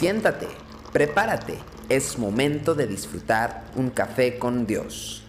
[0.00, 0.48] Siéntate,
[0.94, 1.58] prepárate,
[1.90, 5.22] es momento de disfrutar un café con Dios.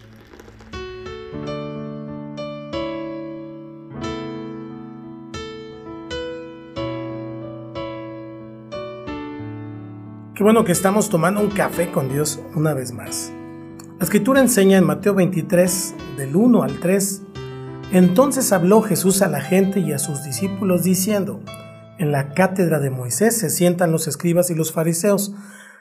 [10.34, 13.30] Qué bueno que estamos tomando un café con Dios una vez más.
[13.98, 17.22] La escritura enseña en Mateo 23, del 1 al 3,
[17.92, 21.42] entonces habló Jesús a la gente y a sus discípulos diciendo,
[21.98, 25.34] en la cátedra de Moisés se sientan los escribas y los fariseos,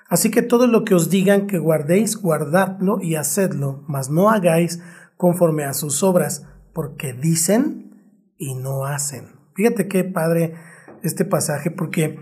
[0.09, 4.81] así que todo lo que os digan que guardéis, guardadlo y hacedlo, mas no hagáis
[5.17, 7.91] conforme a sus obras, porque dicen
[8.37, 9.39] y no hacen.
[9.55, 10.55] Fíjate qué padre
[11.03, 12.19] este pasaje, porque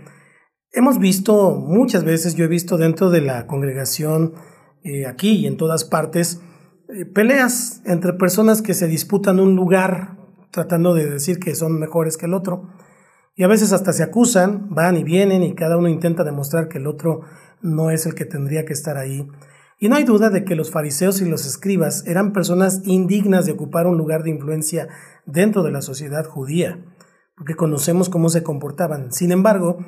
[0.72, 4.34] hemos visto muchas veces, yo he visto dentro de la congregación,
[4.82, 6.40] eh, aquí y en todas partes,
[6.88, 10.18] eh, peleas entre personas que se disputan un lugar
[10.50, 12.68] tratando de decir que son mejores que el otro.
[13.40, 16.76] Y a veces hasta se acusan, van y vienen y cada uno intenta demostrar que
[16.76, 17.22] el otro
[17.62, 19.26] no es el que tendría que estar ahí.
[19.78, 23.52] Y no hay duda de que los fariseos y los escribas eran personas indignas de
[23.52, 24.88] ocupar un lugar de influencia
[25.24, 26.84] dentro de la sociedad judía,
[27.34, 29.10] porque conocemos cómo se comportaban.
[29.10, 29.78] Sin embargo,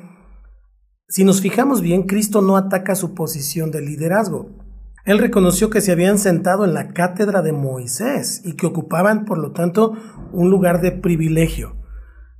[1.07, 4.49] si nos fijamos bien, Cristo no ataca su posición de liderazgo.
[5.05, 9.37] Él reconoció que se habían sentado en la cátedra de Moisés y que ocupaban, por
[9.37, 9.93] lo tanto,
[10.31, 11.82] un lugar de privilegio.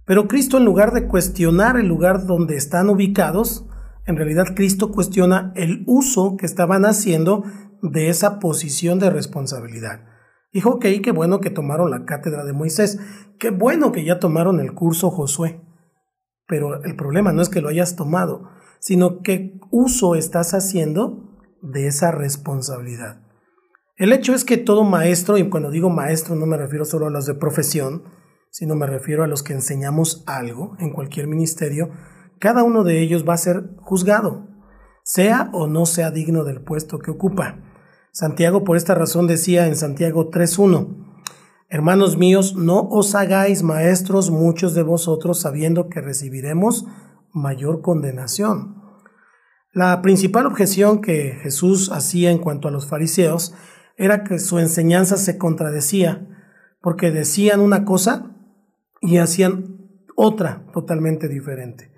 [0.05, 3.65] Pero Cristo, en lugar de cuestionar el lugar donde están ubicados,
[4.05, 7.43] en realidad Cristo cuestiona el uso que estaban haciendo
[7.81, 10.01] de esa posición de responsabilidad.
[10.51, 12.99] Dijo, ok, qué bueno que tomaron la cátedra de Moisés,
[13.39, 15.61] qué bueno que ya tomaron el curso Josué.
[16.47, 21.87] Pero el problema no es que lo hayas tomado, sino qué uso estás haciendo de
[21.87, 23.21] esa responsabilidad.
[23.95, 27.09] El hecho es que todo maestro, y cuando digo maestro no me refiero solo a
[27.09, 28.03] los de profesión,
[28.53, 31.89] sino me refiero a los que enseñamos algo en cualquier ministerio,
[32.37, 34.47] cada uno de ellos va a ser juzgado,
[35.03, 37.57] sea o no sea digno del puesto que ocupa.
[38.11, 41.23] Santiago por esta razón decía en Santiago 3.1,
[41.67, 46.86] Hermanos míos, no os hagáis maestros muchos de vosotros sabiendo que recibiremos
[47.31, 48.75] mayor condenación.
[49.71, 53.55] La principal objeción que Jesús hacía en cuanto a los fariseos
[53.97, 56.27] era que su enseñanza se contradecía,
[56.83, 58.33] porque decían una cosa
[59.03, 59.77] y hacían
[60.15, 61.91] otra totalmente diferente.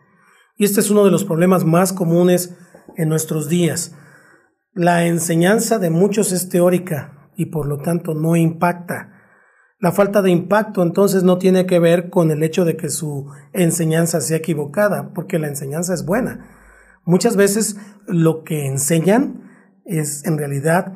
[0.57, 2.57] Y este es uno de los problemas más comunes
[2.97, 3.95] en nuestros días.
[4.73, 9.11] La enseñanza de muchos es teórica y por lo tanto no impacta.
[9.79, 13.29] La falta de impacto entonces no tiene que ver con el hecho de que su
[13.53, 16.49] enseñanza sea equivocada, porque la enseñanza es buena.
[17.03, 17.77] Muchas veces
[18.07, 19.43] lo que enseñan
[19.85, 20.93] es en realidad,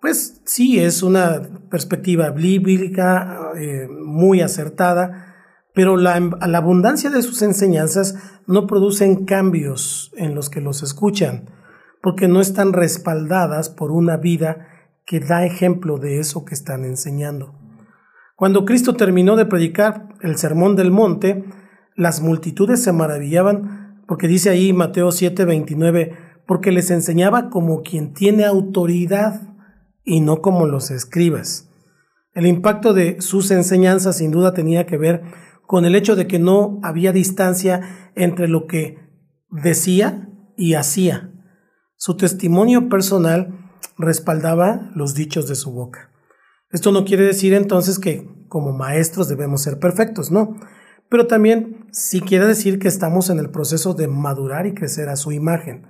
[0.00, 5.31] pues sí, es una perspectiva bíblica eh, muy acertada,
[5.74, 8.16] pero la, abundancia de sus enseñanzas
[8.46, 11.50] no producen cambios en los que los escuchan,
[12.02, 14.68] porque no están respaldadas por una vida
[15.06, 17.54] que da ejemplo de eso que están enseñando.
[18.36, 21.44] Cuando Cristo terminó de predicar el Sermón del Monte,
[21.96, 26.16] las multitudes se maravillaban porque dice ahí Mateo 7:29,
[26.46, 29.40] porque les enseñaba como quien tiene autoridad
[30.04, 31.70] y no como los escribas.
[32.34, 35.22] El impacto de sus enseñanzas sin duda tenía que ver
[35.72, 38.98] con el hecho de que no había distancia entre lo que
[39.48, 41.32] decía y hacía.
[41.96, 46.10] Su testimonio personal respaldaba los dichos de su boca.
[46.72, 50.56] Esto no quiere decir entonces que como maestros debemos ser perfectos, no
[51.08, 55.16] pero también sí quiere decir que estamos en el proceso de madurar y crecer a
[55.16, 55.86] su imagen.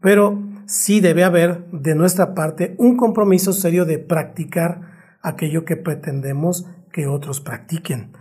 [0.00, 6.66] Pero sí debe haber de nuestra parte un compromiso serio de practicar aquello que pretendemos
[6.92, 8.12] que otros practiquen.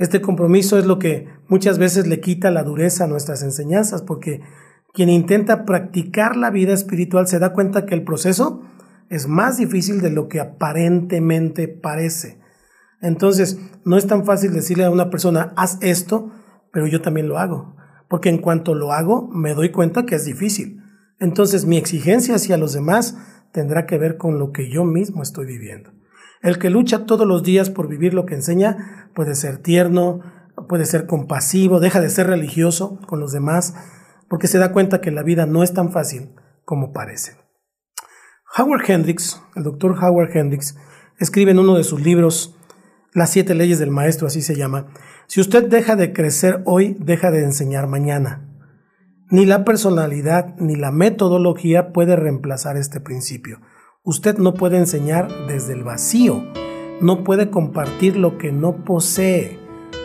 [0.00, 4.40] Este compromiso es lo que muchas veces le quita la dureza a nuestras enseñanzas, porque
[4.94, 8.62] quien intenta practicar la vida espiritual se da cuenta que el proceso
[9.10, 12.40] es más difícil de lo que aparentemente parece.
[13.02, 16.32] Entonces, no es tan fácil decirle a una persona, haz esto,
[16.72, 17.76] pero yo también lo hago.
[18.08, 20.82] Porque en cuanto lo hago, me doy cuenta que es difícil.
[21.18, 23.18] Entonces, mi exigencia hacia los demás
[23.52, 25.90] tendrá que ver con lo que yo mismo estoy viviendo.
[26.40, 30.20] El que lucha todos los días por vivir lo que enseña puede ser tierno,
[30.68, 33.74] puede ser compasivo, deja de ser religioso con los demás,
[34.28, 36.30] porque se da cuenta que la vida no es tan fácil
[36.64, 37.36] como parece.
[38.56, 40.76] Howard Hendricks, el doctor Howard Hendricks,
[41.18, 42.56] escribe en uno de sus libros
[43.12, 44.86] las siete leyes del maestro, así se llama.
[45.26, 48.46] Si usted deja de crecer hoy, deja de enseñar mañana.
[49.30, 53.60] Ni la personalidad ni la metodología puede reemplazar este principio.
[54.02, 56.42] Usted no puede enseñar desde el vacío,
[57.02, 59.58] no puede compartir lo que no posee.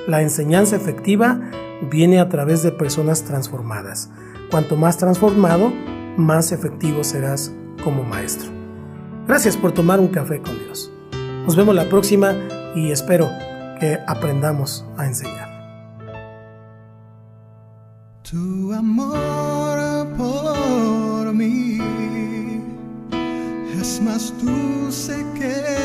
[0.06, 1.40] La enseñanza efectiva
[1.90, 4.12] viene a través de personas transformadas.
[4.52, 5.72] Cuanto más transformado,
[6.18, 7.54] más efectivo serás
[7.86, 8.52] como maestro.
[9.28, 10.92] Gracias por tomar un café con Dios.
[11.46, 12.36] Nos vemos la próxima
[12.76, 13.30] y espero
[13.80, 15.48] que aprendamos a enseñar.
[18.30, 19.45] Tu amor
[23.96, 25.85] es más dulce que